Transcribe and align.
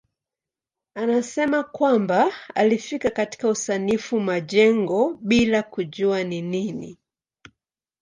Anasema 0.95 1.63
kwamba 1.63 2.33
alifika 2.55 3.09
katika 3.09 3.47
usanifu 3.47 4.19
majengo 4.19 5.13
bila 5.21 5.63
kujua 5.63 6.23
ni 6.23 6.41
nini. 6.41 6.97